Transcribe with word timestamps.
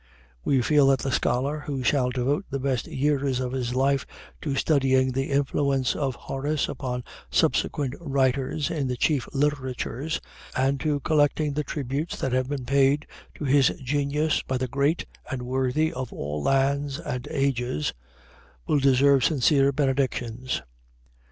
We 0.43 0.63
feel 0.63 0.87
that 0.87 0.97
the 1.01 1.11
scholar 1.11 1.59
who 1.59 1.83
shall 1.83 2.09
devote 2.09 2.45
the 2.49 2.57
best 2.57 2.87
years 2.87 3.39
of 3.39 3.51
his 3.51 3.75
life 3.75 4.07
to 4.41 4.55
studying 4.55 5.11
the 5.11 5.29
influence 5.29 5.95
of 5.95 6.15
Horace 6.15 6.67
upon 6.67 7.03
subsequent 7.29 7.93
writers 8.01 8.71
in 8.71 8.87
the 8.87 8.97
chief 8.97 9.29
literatures 9.31 10.19
and 10.57 10.79
to 10.79 11.01
collecting 11.01 11.53
the 11.53 11.63
tributes 11.63 12.17
that 12.19 12.33
have 12.33 12.49
been 12.49 12.65
paid 12.65 13.05
to 13.35 13.43
his 13.45 13.67
genius 13.83 14.41
by 14.41 14.57
the 14.57 14.67
great 14.67 15.05
and 15.29 15.43
worthy 15.43 15.93
of 15.93 16.11
all 16.11 16.41
lands 16.41 16.97
and 16.97 17.27
ages, 17.29 17.93
will 18.65 18.79
deserve 18.79 19.23
sincere 19.23 19.71
benedictions. 19.71 20.63